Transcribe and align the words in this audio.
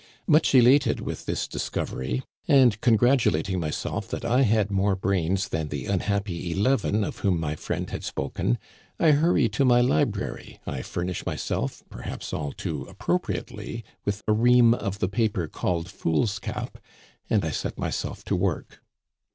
Much 0.25 0.55
elated 0.55 0.99
with 0.99 1.27
this 1.27 1.47
discovery, 1.47 2.23
and 2.47 2.81
congratulating 2.81 3.59
myself 3.59 4.07
that 4.07 4.25
I 4.25 4.41
had 4.41 4.71
more 4.71 4.95
brains 4.95 5.49
than 5.49 5.67
the 5.67 5.85
unhappy 5.85 6.51
eleven 6.53 7.03
of 7.03 7.19
whom 7.19 7.39
my 7.39 7.55
friend 7.55 7.87
had 7.91 8.03
spoken, 8.03 8.57
I 8.99 9.11
hurry 9.11 9.47
to 9.49 9.63
my 9.63 9.79
library, 9.81 10.59
I 10.65 10.81
furnish 10.81 11.23
myself, 11.23 11.83
perhaps 11.91 12.33
all 12.33 12.51
too 12.51 12.83
appropriately, 12.85 13.83
with 14.03 14.23
a 14.27 14.33
ream 14.33 14.73
of 14.73 14.97
the 14.97 15.07
paper 15.07 15.47
called 15.47 15.87
foolscap," 15.87 16.79
and 17.29 17.45
I 17.45 17.51
set 17.51 17.77
myself 17.77 18.23
to 18.25 18.35
work. 18.35 18.81